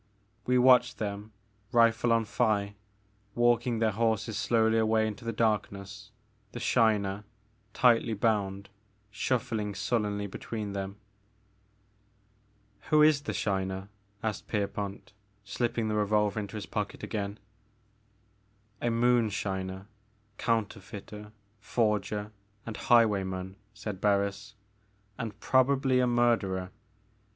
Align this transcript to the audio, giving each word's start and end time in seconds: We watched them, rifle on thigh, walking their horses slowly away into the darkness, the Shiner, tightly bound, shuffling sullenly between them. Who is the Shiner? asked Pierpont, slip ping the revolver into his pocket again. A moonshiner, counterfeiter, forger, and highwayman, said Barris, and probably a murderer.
We 0.47 0.57
watched 0.57 0.97
them, 0.97 1.31
rifle 1.71 2.11
on 2.11 2.25
thigh, 2.25 2.73
walking 3.35 3.77
their 3.77 3.91
horses 3.91 4.35
slowly 4.35 4.79
away 4.79 5.05
into 5.05 5.23
the 5.23 5.31
darkness, 5.31 6.09
the 6.53 6.59
Shiner, 6.59 7.23
tightly 7.75 8.15
bound, 8.15 8.69
shuffling 9.11 9.75
sullenly 9.75 10.25
between 10.25 10.73
them. 10.73 10.95
Who 12.89 13.03
is 13.03 13.21
the 13.21 13.33
Shiner? 13.33 13.89
asked 14.23 14.47
Pierpont, 14.47 15.13
slip 15.43 15.75
ping 15.75 15.87
the 15.87 15.93
revolver 15.93 16.39
into 16.39 16.57
his 16.57 16.65
pocket 16.65 17.03
again. 17.03 17.37
A 18.81 18.89
moonshiner, 18.89 19.85
counterfeiter, 20.39 21.31
forger, 21.59 22.31
and 22.65 22.75
highwayman, 22.75 23.55
said 23.75 24.01
Barris, 24.01 24.55
and 25.19 25.39
probably 25.39 25.99
a 25.99 26.07
murderer. 26.07 26.71